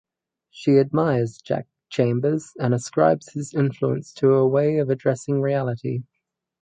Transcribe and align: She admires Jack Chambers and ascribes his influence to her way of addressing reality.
She 0.49 0.79
admires 0.79 1.37
Jack 1.45 1.67
Chambers 1.91 2.53
and 2.57 2.73
ascribes 2.73 3.33
his 3.33 3.53
influence 3.53 4.11
to 4.13 4.29
her 4.29 4.47
way 4.47 4.77
of 4.79 4.89
addressing 4.89 5.41
reality. 5.41 5.99